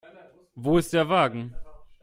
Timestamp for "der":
0.93-1.07